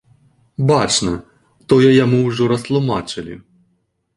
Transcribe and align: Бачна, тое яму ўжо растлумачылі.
Бачна, 0.69 1.13
тое 1.73 1.91
яму 2.05 2.23
ўжо 2.31 2.49
растлумачылі. 2.53 3.35